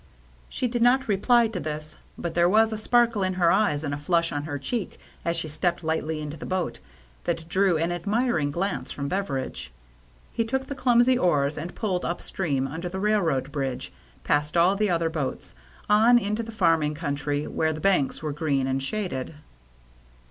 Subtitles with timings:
[0.49, 3.21] She did not reply to this, but there was a 156 THE MERRT ANNE sparkle
[3.21, 6.47] in her eyes and a flush on her cheek, as she stepped lightly into the
[6.47, 6.79] boat,
[7.25, 9.71] that drew an admiring glance from Beveridge.
[10.33, 13.93] He took the clumsy oars, and pulled up stream, under the railroad bridge,
[14.23, 15.53] past all the other boats,
[15.87, 19.35] on into the farming country, where the banks were green and shaded.